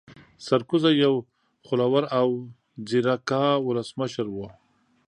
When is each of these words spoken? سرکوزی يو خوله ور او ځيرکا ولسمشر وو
سرکوزی 0.47 0.91
يو 1.03 1.13
خوله 1.65 1.85
ور 1.93 2.03
او 2.19 2.29
ځيرکا 2.87 3.43
ولسمشر 3.67 4.25
وو 4.31 4.47